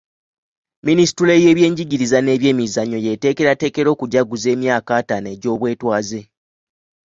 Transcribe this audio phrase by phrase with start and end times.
[0.85, 6.21] Minisitule y'ebyenjigiriza n'ebyemizannyo yeteekeratekera okujjaguza emyaka ataano egy'obwetwaaze